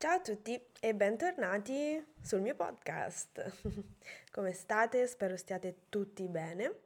Ciao 0.00 0.14
a 0.14 0.20
tutti 0.20 0.58
e 0.80 0.94
bentornati 0.94 2.02
sul 2.22 2.40
mio 2.40 2.54
podcast. 2.54 3.52
Come 4.32 4.54
state? 4.54 5.06
Spero 5.06 5.36
stiate 5.36 5.80
tutti 5.90 6.26
bene. 6.26 6.84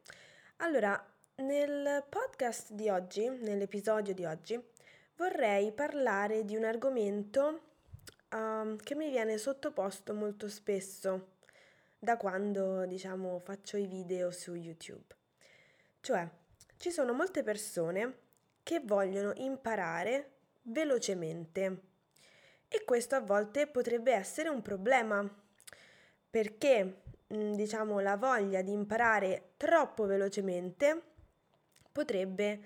Allora, 0.56 1.00
nel 1.36 2.04
podcast 2.08 2.72
di 2.72 2.88
oggi, 2.88 3.28
nell'episodio 3.28 4.12
di 4.14 4.24
oggi, 4.24 4.60
vorrei 5.14 5.70
parlare 5.70 6.44
di 6.44 6.56
un 6.56 6.64
argomento 6.64 7.60
um, 8.32 8.77
che 8.79 8.96
mi 8.96 9.08
viene 9.11 9.38
sottoposto 9.38 10.12
molto 10.12 10.48
spesso 10.48 11.34
da 11.96 12.16
quando, 12.16 12.84
diciamo, 12.84 13.38
faccio 13.38 13.76
i 13.76 13.86
video 13.86 14.32
su 14.32 14.54
YouTube. 14.54 15.14
Cioè, 16.00 16.28
ci 16.78 16.90
sono 16.90 17.12
molte 17.12 17.44
persone 17.44 18.16
che 18.64 18.80
vogliono 18.80 19.30
imparare 19.36 20.30
velocemente 20.62 21.92
e 22.75 22.84
questo 22.84 23.14
a 23.14 23.20
volte 23.20 23.68
potrebbe 23.68 24.12
essere 24.12 24.48
un 24.48 24.61
problema 24.61 25.25
perché, 26.29 27.03
diciamo, 27.29 28.00
la 28.00 28.17
voglia 28.17 28.62
di 28.62 28.72
imparare 28.72 29.53
troppo 29.57 30.07
velocemente 30.07 31.03
potrebbe 31.93 32.61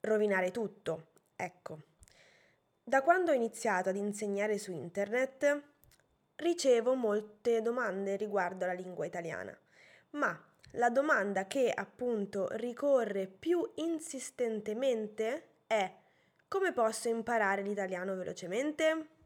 rovinare 0.00 0.50
tutto. 0.50 1.12
Ecco, 1.34 1.78
da 2.84 3.00
quando 3.00 3.30
ho 3.30 3.34
iniziato 3.34 3.88
ad 3.88 3.96
insegnare 3.96 4.58
su 4.58 4.70
internet 4.72 5.62
ricevo 6.36 6.94
molte 6.94 7.62
domande 7.62 8.16
riguardo 8.16 8.64
alla 8.64 8.74
lingua 8.74 9.06
italiana, 9.06 9.58
ma 10.10 10.38
la 10.72 10.90
domanda 10.90 11.46
che 11.46 11.72
appunto 11.74 12.48
ricorre 12.50 13.26
più 13.26 13.66
insistentemente 13.76 15.60
è 15.66 15.90
come 16.46 16.72
posso 16.74 17.08
imparare 17.08 17.62
l'italiano 17.62 18.14
velocemente? 18.14 19.16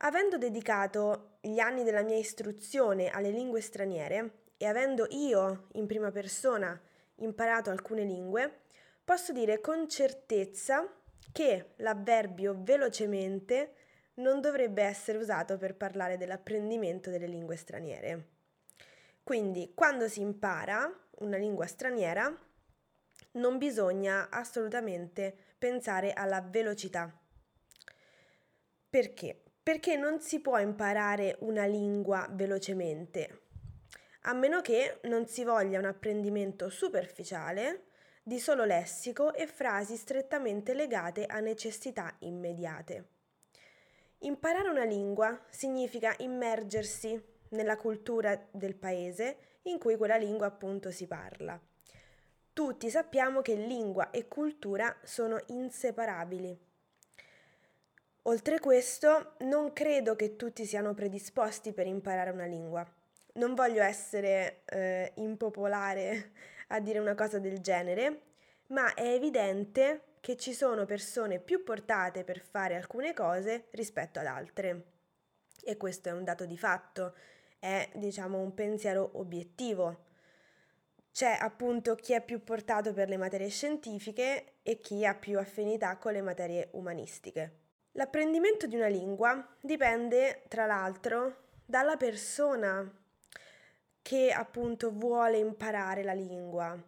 Avendo 0.00 0.36
dedicato 0.36 1.38
gli 1.40 1.58
anni 1.58 1.82
della 1.82 2.02
mia 2.02 2.16
istruzione 2.16 3.08
alle 3.08 3.30
lingue 3.30 3.62
straniere 3.62 4.42
e 4.58 4.66
avendo 4.66 5.06
io 5.10 5.68
in 5.72 5.86
prima 5.86 6.10
persona 6.10 6.78
imparato 7.16 7.70
alcune 7.70 8.04
lingue, 8.04 8.60
posso 9.02 9.32
dire 9.32 9.60
con 9.60 9.88
certezza 9.88 10.86
che 11.32 11.72
l'avverbio 11.76 12.56
velocemente 12.58 13.72
non 14.16 14.40
dovrebbe 14.40 14.82
essere 14.82 15.18
usato 15.18 15.56
per 15.56 15.76
parlare 15.76 16.18
dell'apprendimento 16.18 17.10
delle 17.10 17.26
lingue 17.26 17.56
straniere. 17.56 18.28
Quindi, 19.22 19.72
quando 19.74 20.08
si 20.08 20.20
impara 20.20 20.90
una 21.18 21.36
lingua 21.36 21.66
straniera, 21.66 22.32
non 23.32 23.58
bisogna 23.58 24.28
assolutamente 24.30 25.34
pensare 25.58 26.12
alla 26.12 26.40
velocità. 26.40 27.12
Perché? 28.88 29.45
Perché 29.66 29.96
non 29.96 30.20
si 30.20 30.38
può 30.38 30.60
imparare 30.60 31.38
una 31.40 31.64
lingua 31.64 32.28
velocemente, 32.30 33.40
a 34.20 34.32
meno 34.32 34.60
che 34.60 35.00
non 35.06 35.26
si 35.26 35.42
voglia 35.42 35.80
un 35.80 35.86
apprendimento 35.86 36.68
superficiale 36.68 37.86
di 38.22 38.38
solo 38.38 38.62
lessico 38.62 39.34
e 39.34 39.48
frasi 39.48 39.96
strettamente 39.96 40.72
legate 40.72 41.26
a 41.26 41.40
necessità 41.40 42.14
immediate. 42.20 43.08
Imparare 44.18 44.68
una 44.68 44.84
lingua 44.84 45.36
significa 45.48 46.14
immergersi 46.18 47.20
nella 47.48 47.76
cultura 47.76 48.40
del 48.52 48.76
paese 48.76 49.58
in 49.62 49.80
cui 49.80 49.96
quella 49.96 50.16
lingua 50.16 50.46
appunto 50.46 50.92
si 50.92 51.08
parla. 51.08 51.60
Tutti 52.52 52.88
sappiamo 52.88 53.40
che 53.40 53.56
lingua 53.56 54.10
e 54.10 54.28
cultura 54.28 54.96
sono 55.02 55.42
inseparabili. 55.46 56.65
Oltre 58.28 58.58
questo, 58.58 59.34
non 59.40 59.72
credo 59.72 60.16
che 60.16 60.34
tutti 60.34 60.64
siano 60.64 60.94
predisposti 60.94 61.72
per 61.72 61.86
imparare 61.86 62.30
una 62.30 62.44
lingua. 62.44 62.84
Non 63.34 63.54
voglio 63.54 63.84
essere 63.84 64.62
eh, 64.64 65.12
impopolare 65.16 66.32
a 66.68 66.80
dire 66.80 66.98
una 66.98 67.14
cosa 67.14 67.38
del 67.38 67.60
genere, 67.60 68.22
ma 68.68 68.94
è 68.94 69.12
evidente 69.12 70.14
che 70.18 70.36
ci 70.36 70.52
sono 70.52 70.86
persone 70.86 71.38
più 71.38 71.62
portate 71.62 72.24
per 72.24 72.40
fare 72.40 72.74
alcune 72.74 73.14
cose 73.14 73.68
rispetto 73.70 74.18
ad 74.18 74.26
altre. 74.26 74.86
E 75.62 75.76
questo 75.76 76.08
è 76.08 76.12
un 76.12 76.24
dato 76.24 76.46
di 76.46 76.58
fatto, 76.58 77.14
è 77.60 77.88
diciamo 77.94 78.40
un 78.40 78.54
pensiero 78.54 79.08
obiettivo. 79.20 80.06
C'è 81.12 81.38
appunto 81.40 81.94
chi 81.94 82.12
è 82.12 82.24
più 82.24 82.42
portato 82.42 82.92
per 82.92 83.08
le 83.08 83.18
materie 83.18 83.50
scientifiche 83.50 84.54
e 84.64 84.80
chi 84.80 85.06
ha 85.06 85.14
più 85.14 85.38
affinità 85.38 85.96
con 85.96 86.12
le 86.12 86.22
materie 86.22 86.70
umanistiche. 86.72 87.65
L'apprendimento 87.96 88.66
di 88.66 88.76
una 88.76 88.88
lingua 88.88 89.56
dipende, 89.58 90.42
tra 90.48 90.66
l'altro, 90.66 91.44
dalla 91.64 91.96
persona 91.96 92.86
che 94.02 94.30
appunto 94.30 94.90
vuole 94.92 95.38
imparare 95.38 96.02
la 96.02 96.12
lingua 96.12 96.78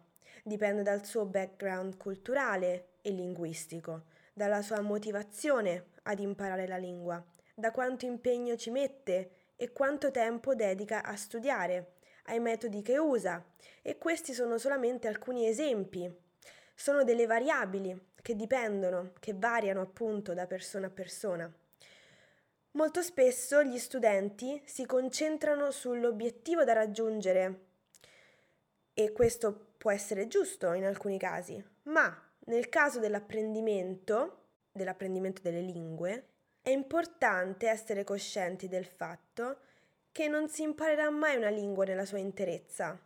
dipende 0.43 0.83
dal 0.83 1.03
suo 1.03 1.25
background 1.25 1.97
culturale 1.97 2.89
e 3.01 3.09
linguistico, 3.09 4.03
dalla 4.33 4.61
sua 4.61 4.81
motivazione 4.81 5.87
ad 6.03 6.19
imparare 6.19 6.67
la 6.67 6.77
lingua, 6.77 7.23
da 7.55 7.71
quanto 7.71 8.05
impegno 8.05 8.55
ci 8.55 8.69
mette 8.69 9.31
e 9.55 9.71
quanto 9.71 10.11
tempo 10.11 10.53
dedica 10.53 11.03
a 11.03 11.15
studiare, 11.15 11.93
ai 12.25 12.39
metodi 12.39 12.83
che 12.83 12.99
usa. 12.99 13.43
E 13.81 13.97
questi 13.97 14.33
sono 14.33 14.59
solamente 14.59 15.07
alcuni 15.07 15.47
esempi. 15.47 16.07
Sono 16.75 17.03
delle 17.03 17.25
variabili 17.25 18.08
che 18.21 18.35
dipendono, 18.35 19.13
che 19.19 19.33
variano 19.35 19.81
appunto 19.81 20.33
da 20.33 20.45
persona 20.45 20.87
a 20.87 20.91
persona. 20.91 21.51
Molto 22.71 23.01
spesso 23.01 23.63
gli 23.63 23.79
studenti 23.79 24.61
si 24.65 24.85
concentrano 24.85 25.71
sull'obiettivo 25.71 26.63
da 26.63 26.73
raggiungere 26.73 27.59
e 28.93 29.11
questo 29.11 29.73
può 29.77 29.91
essere 29.91 30.27
giusto 30.27 30.73
in 30.73 30.85
alcuni 30.85 31.17
casi, 31.17 31.63
ma 31.83 32.31
nel 32.45 32.69
caso 32.69 32.99
dell'apprendimento, 32.99 34.43
dell'apprendimento 34.71 35.41
delle 35.41 35.61
lingue, 35.61 36.27
è 36.61 36.69
importante 36.69 37.67
essere 37.67 38.03
coscienti 38.03 38.67
del 38.67 38.85
fatto 38.85 39.59
che 40.11 40.27
non 40.27 40.49
si 40.49 40.63
imparerà 40.63 41.09
mai 41.09 41.37
una 41.37 41.49
lingua 41.49 41.85
nella 41.85 42.05
sua 42.05 42.17
interezza. 42.17 42.99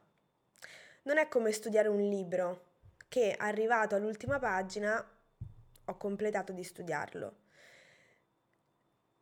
Non 1.04 1.18
è 1.18 1.28
come 1.28 1.52
studiare 1.52 1.88
un 1.88 2.02
libro 2.02 2.72
che 3.14 3.36
arrivato 3.38 3.94
all'ultima 3.94 4.40
pagina 4.40 5.08
ho 5.86 5.98
completato 5.98 6.52
di 6.52 6.64
studiarlo. 6.64 7.36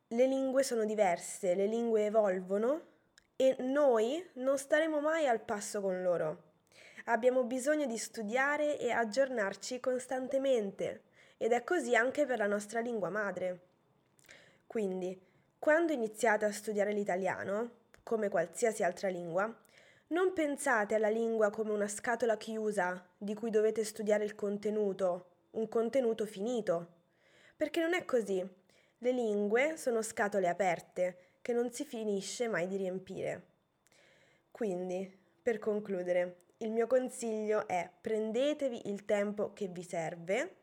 Le 0.08 0.26
lingue 0.26 0.62
sono 0.62 0.86
diverse, 0.86 1.54
le 1.54 1.66
lingue 1.66 2.06
evolvono 2.06 2.86
e 3.36 3.54
noi 3.58 4.26
non 4.36 4.56
staremo 4.56 4.98
mai 5.00 5.28
al 5.28 5.42
passo 5.42 5.82
con 5.82 6.00
loro. 6.00 6.52
Abbiamo 7.04 7.44
bisogno 7.44 7.84
di 7.84 7.98
studiare 7.98 8.78
e 8.78 8.90
aggiornarci 8.90 9.78
costantemente 9.78 11.02
ed 11.36 11.52
è 11.52 11.62
così 11.62 11.94
anche 11.94 12.24
per 12.24 12.38
la 12.38 12.46
nostra 12.46 12.80
lingua 12.80 13.10
madre. 13.10 13.60
Quindi, 14.66 15.20
quando 15.58 15.92
iniziate 15.92 16.46
a 16.46 16.50
studiare 16.50 16.94
l'italiano, 16.94 17.72
come 18.02 18.30
qualsiasi 18.30 18.82
altra 18.82 19.10
lingua, 19.10 19.54
non 20.12 20.34
pensate 20.34 20.94
alla 20.94 21.08
lingua 21.08 21.48
come 21.48 21.72
una 21.72 21.88
scatola 21.88 22.36
chiusa 22.36 23.02
di 23.16 23.32
cui 23.32 23.48
dovete 23.48 23.82
studiare 23.82 24.24
il 24.24 24.34
contenuto, 24.34 25.46
un 25.52 25.68
contenuto 25.68 26.26
finito, 26.26 27.00
perché 27.56 27.80
non 27.80 27.94
è 27.94 28.04
così. 28.04 28.46
Le 28.98 29.10
lingue 29.10 29.78
sono 29.78 30.02
scatole 30.02 30.48
aperte 30.48 31.16
che 31.40 31.54
non 31.54 31.72
si 31.72 31.84
finisce 31.84 32.46
mai 32.46 32.66
di 32.66 32.76
riempire. 32.76 33.46
Quindi, 34.50 35.10
per 35.42 35.58
concludere, 35.58 36.42
il 36.58 36.70
mio 36.70 36.86
consiglio 36.86 37.66
è 37.66 37.90
prendetevi 37.98 38.90
il 38.90 39.06
tempo 39.06 39.54
che 39.54 39.68
vi 39.68 39.82
serve 39.82 40.56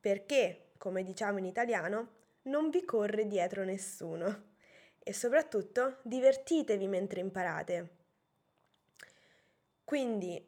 perché, 0.00 0.72
come 0.76 1.04
diciamo 1.04 1.38
in 1.38 1.44
italiano, 1.44 2.08
non 2.42 2.68
vi 2.68 2.84
corre 2.84 3.28
dietro 3.28 3.62
nessuno 3.62 4.50
e 4.98 5.12
soprattutto 5.12 5.98
divertitevi 6.02 6.88
mentre 6.88 7.20
imparate. 7.20 8.00
Quindi 9.92 10.42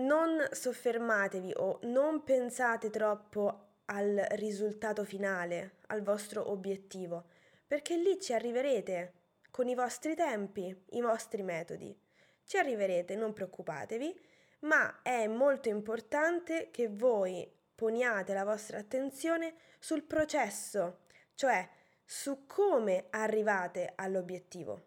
non 0.00 0.46
soffermatevi 0.50 1.54
o 1.56 1.78
non 1.84 2.24
pensate 2.24 2.90
troppo 2.90 3.68
al 3.86 4.22
risultato 4.32 5.02
finale, 5.02 5.76
al 5.86 6.02
vostro 6.02 6.50
obiettivo, 6.50 7.24
perché 7.66 7.96
lì 7.96 8.20
ci 8.20 8.34
arriverete 8.34 9.14
con 9.50 9.66
i 9.66 9.74
vostri 9.74 10.14
tempi, 10.14 10.78
i 10.90 11.00
vostri 11.00 11.42
metodi. 11.42 11.98
Ci 12.44 12.58
arriverete, 12.58 13.16
non 13.16 13.32
preoccupatevi, 13.32 14.20
ma 14.58 15.00
è 15.00 15.26
molto 15.26 15.70
importante 15.70 16.68
che 16.70 16.88
voi 16.88 17.50
poniate 17.74 18.34
la 18.34 18.44
vostra 18.44 18.76
attenzione 18.76 19.54
sul 19.78 20.02
processo, 20.02 21.04
cioè 21.32 21.66
su 22.04 22.44
come 22.44 23.06
arrivate 23.08 23.92
all'obiettivo, 23.94 24.82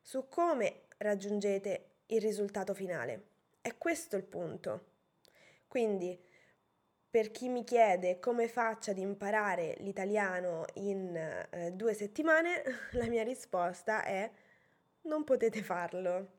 su 0.00 0.28
come 0.28 0.82
raggiungete 0.98 1.89
il 2.10 2.20
risultato 2.20 2.74
finale. 2.74 3.26
È 3.60 3.76
questo 3.76 4.16
il 4.16 4.24
punto. 4.24 4.86
Quindi 5.68 6.18
Per 7.10 7.32
chi 7.32 7.48
mi 7.48 7.64
chiede 7.64 8.20
come 8.20 8.46
faccio 8.46 8.92
ad 8.92 8.98
imparare 8.98 9.74
l'italiano 9.80 10.64
in 10.74 11.16
eh, 11.16 11.72
due 11.72 11.92
settimane, 11.92 12.62
la 12.92 13.06
mia 13.06 13.24
risposta 13.24 14.04
è 14.04 14.30
non 15.02 15.24
potete 15.24 15.60
farlo. 15.62 16.38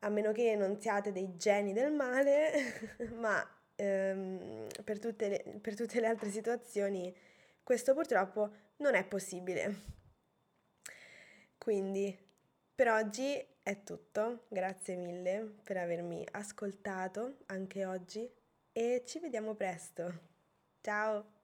A 0.00 0.08
meno 0.08 0.32
che 0.32 0.54
non 0.56 0.80
siate 0.80 1.12
dei 1.12 1.36
geni 1.36 1.74
del 1.74 1.92
male, 1.92 2.96
ma 3.16 3.46
ehm, 3.76 4.68
per, 4.84 4.98
tutte 4.98 5.28
le, 5.28 5.58
per 5.60 5.74
tutte 5.76 6.00
le 6.00 6.06
altre 6.06 6.30
situazioni 6.30 7.14
questo 7.62 7.92
purtroppo 7.92 8.50
non 8.76 8.94
è 8.94 9.04
possibile. 9.04 9.74
Quindi 11.58 12.16
per 12.78 12.90
oggi 12.90 13.44
è 13.60 13.82
tutto, 13.82 14.44
grazie 14.46 14.94
mille 14.94 15.56
per 15.64 15.78
avermi 15.78 16.24
ascoltato 16.30 17.38
anche 17.46 17.84
oggi 17.84 18.30
e 18.70 19.02
ci 19.04 19.18
vediamo 19.18 19.54
presto. 19.54 20.20
Ciao! 20.80 21.37